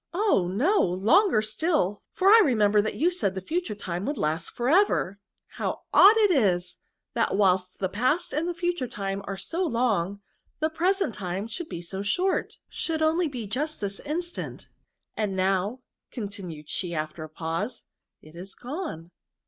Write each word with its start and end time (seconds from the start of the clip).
—oh! 0.29 0.49
no, 0.51 0.79
longer 0.79 1.43
still, 1.43 2.01
for 2.11 2.29
I 2.29 2.41
remember 2.43 2.81
that 2.81 2.95
you 2.95 3.11
said 3.11 3.35
the 3.35 3.39
future 3.41 3.75
time 3.75 4.03
would 4.07 4.17
last 4.17 4.49
for 4.49 4.67
ever! 4.67 5.19
How 5.57 5.81
odd 5.93 6.17
it 6.17 6.31
is, 6.31 6.77
that 7.13 7.35
whilst 7.35 7.77
the 7.77 7.87
past 7.87 8.33
and 8.33 8.47
the 8.47 8.55
future 8.55 8.87
time 8.87 9.21
are 9.27 9.37
Bo 9.51 9.61
long, 9.61 10.21
the 10.59 10.71
present 10.71 11.13
time 11.13 11.45
should 11.47 11.69
be 11.69 11.83
so 11.83 12.01
short— 12.01 12.57
should 12.67 12.97
be 13.01 13.05
only 13.05 13.29
just 13.45 13.79
this 13.79 13.99
instant; 13.99 14.65
and 15.15 15.35
now," 15.35 15.81
continued 16.09 16.67
she 16.67 16.95
after 16.95 17.23
a 17.23 17.29
pause," 17.29 17.83
it 18.23 18.35
is 18.35 18.55
gone 18.55 19.11